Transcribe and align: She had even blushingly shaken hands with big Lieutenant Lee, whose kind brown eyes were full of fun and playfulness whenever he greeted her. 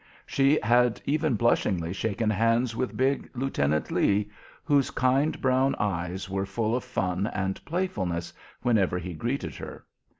She 0.25 0.59
had 0.63 0.99
even 1.05 1.35
blushingly 1.35 1.93
shaken 1.93 2.31
hands 2.31 2.75
with 2.75 2.97
big 2.97 3.29
Lieutenant 3.35 3.91
Lee, 3.91 4.31
whose 4.63 4.89
kind 4.89 5.39
brown 5.39 5.75
eyes 5.75 6.27
were 6.27 6.47
full 6.47 6.75
of 6.75 6.83
fun 6.83 7.27
and 7.27 7.63
playfulness 7.65 8.33
whenever 8.63 8.97
he 8.97 9.13
greeted 9.13 9.53
her. 9.57 9.85